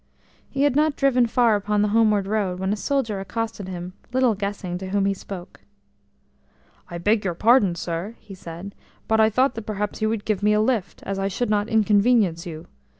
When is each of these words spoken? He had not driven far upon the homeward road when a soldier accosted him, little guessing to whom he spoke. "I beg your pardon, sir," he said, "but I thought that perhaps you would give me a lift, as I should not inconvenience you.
He 0.49 0.63
had 0.63 0.75
not 0.75 0.95
driven 0.95 1.27
far 1.27 1.55
upon 1.55 1.83
the 1.83 1.89
homeward 1.89 2.25
road 2.25 2.57
when 2.59 2.73
a 2.73 2.75
soldier 2.75 3.19
accosted 3.19 3.67
him, 3.67 3.93
little 4.11 4.33
guessing 4.33 4.79
to 4.79 4.89
whom 4.89 5.05
he 5.05 5.13
spoke. 5.13 5.61
"I 6.89 6.97
beg 6.97 7.23
your 7.23 7.35
pardon, 7.35 7.75
sir," 7.75 8.15
he 8.19 8.33
said, 8.33 8.73
"but 9.07 9.19
I 9.19 9.29
thought 9.29 9.53
that 9.53 9.67
perhaps 9.67 10.01
you 10.01 10.09
would 10.09 10.25
give 10.25 10.41
me 10.41 10.53
a 10.53 10.59
lift, 10.59 11.03
as 11.03 11.19
I 11.19 11.27
should 11.27 11.51
not 11.51 11.69
inconvenience 11.69 12.47
you. 12.47 12.65